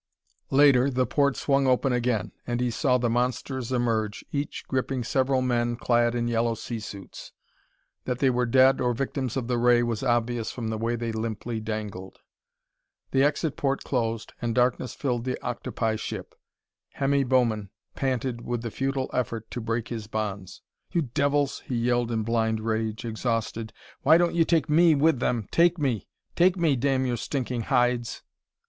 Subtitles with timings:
[0.49, 5.43] Later the port swung open again, and he saw the monsters emerge, each gripping several
[5.43, 7.31] men clad in yellow sea suits!
[8.05, 11.11] That they were dead, or victims of the ray, was obvious from the way they
[11.11, 12.17] limply dangled.
[13.11, 16.33] The exit port closed, and darkness filled the octopi ship.
[16.95, 20.63] Hemmy Bowman panted with the futile effort to break his bonds.
[20.91, 23.71] "You devils!" he yelled in blind rage, exhausted.
[24.01, 25.47] "Why don't you take me with them?
[25.51, 26.07] Take me!
[26.35, 28.23] Take me, damn your stinking hides!"